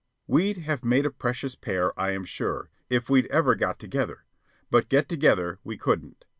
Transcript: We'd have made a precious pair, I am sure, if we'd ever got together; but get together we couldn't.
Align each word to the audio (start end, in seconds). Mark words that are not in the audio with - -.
We'd 0.25 0.57
have 0.57 0.83
made 0.83 1.05
a 1.05 1.11
precious 1.11 1.53
pair, 1.53 1.93
I 1.95 2.09
am 2.09 2.25
sure, 2.25 2.71
if 2.89 3.07
we'd 3.07 3.27
ever 3.27 3.53
got 3.53 3.77
together; 3.77 4.25
but 4.71 4.89
get 4.89 5.07
together 5.07 5.59
we 5.63 5.77
couldn't. 5.77 6.25